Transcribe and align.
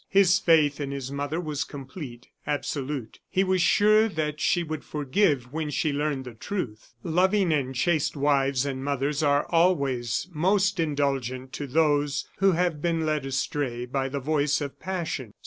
His 0.09 0.39
faith 0.39 0.81
in 0.81 0.89
his 0.89 1.11
mother 1.11 1.39
was 1.39 1.63
complete, 1.63 2.29
absolute; 2.47 3.19
he 3.29 3.43
was 3.43 3.61
sure 3.61 4.09
that 4.09 4.39
she 4.39 4.63
would 4.63 4.83
forgive 4.83 5.53
when 5.53 5.69
she 5.69 5.93
learned 5.93 6.25
the 6.25 6.33
truth. 6.33 6.95
Loving 7.03 7.53
and 7.53 7.75
chaste 7.75 8.15
wives 8.17 8.65
and 8.65 8.83
mothers 8.83 9.21
are 9.21 9.45
always 9.51 10.27
most 10.33 10.79
indulgent 10.79 11.53
to 11.53 11.67
those 11.67 12.27
who 12.37 12.53
have 12.53 12.81
been 12.81 13.05
led 13.05 13.27
astray 13.27 13.85
by 13.85 14.09
the 14.09 14.19
voice 14.19 14.59
of 14.59 14.79
passion. 14.79 15.33